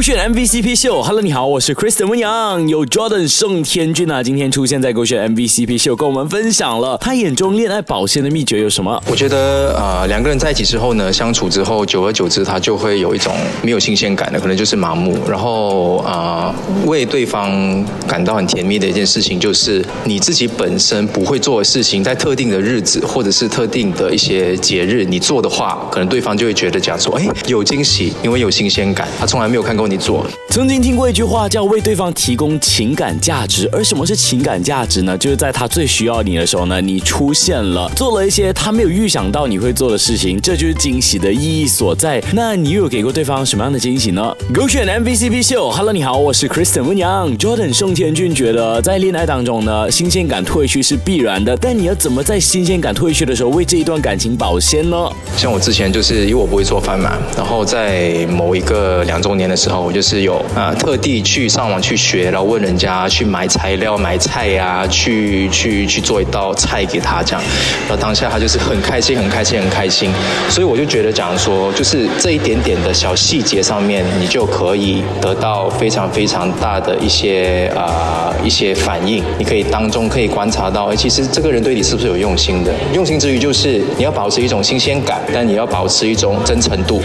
[0.00, 8.98] 勾选 MVCp 秀，Hello，你好，我是 Kristen 温阳，有 Jordan 盛天俊啊，今天出现在勾选 MVCp 秀，跟我们分享了他眼中恋爱保鲜的秘诀有什么？
[9.06, 15.18] 我觉得呃，两个人在一起之后呢，相处之后，久而久之，他就会有一种没有新鲜感的，可能就是麻木。
[15.28, 16.54] 然后啊，
[16.86, 30.24] 为对方感到很甜蜜的一件事情，就是你自己本身不会做的事情，在特定的日子或者是特定的一些节日，你做的话，可能对方就会觉得讲说，哎，有惊喜，因为有新鲜感，他从来没有看过你做。
[30.50, 35.16] 曾经听过一句话叫为对方提供情感价值，而什么是情感价值呢？
[35.18, 42.22] 就是在他最需要你的时候呢，你出现了，做了一些他没有预想到你会做的事情，这就是惊喜的意义所在。
[42.32, 44.34] 那你又有给过对方什么样的惊喜呢？
[44.54, 54.96] 勾选 MVCp 秀，Hello，你好，我是 Kristen 温阳，Jordan 宋天俊觉得在恋爱当中呢，新鲜感褪去是必然的，但你要怎么在新鲜感褪去的时候为这一段感情保鲜呢？
[55.36, 60.44] 像我之前就是因为我不会做饭嘛，然后在某一个两周年的时候，我就是有。
[60.54, 67.42] 啊，特地去上网去学，然后问人家去买材料、买菜呀，去去去做一道菜给他这样。
[67.88, 70.10] 然后当下他就是很开心、很开心、很开心。
[70.48, 79.22] 所以我就觉得讲说，就是这一点点的小细节上面，你就可以得到非常非常大的一些啊一些反应。
[79.38, 82.72] 你可以当中可以观察到，哎，其实这个人对你是不是有用心的？
[82.92, 87.00] 用心之余，就是你要保持一种新鲜感，但你要保持一种真诚度。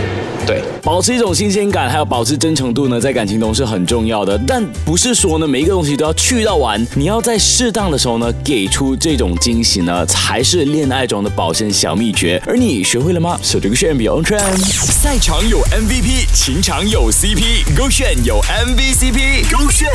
[0.45, 4.37] 对，保持一种新鲜感，还有保持真诚度呢，在感情中是很重要的。
[4.47, 12.41] 但不是说呢，每一个东西都要去到完，你要在适当的时候呢，给出这种惊喜呢，才是恋爱中的保鲜小秘诀。
[12.45, 13.39] 而你学会了吗？
[13.41, 19.89] 手这个炫比 on trend，赛场有 MVP，情场有 CP，勾选有 MVCp，勾选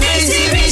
[0.00, 0.71] MVCp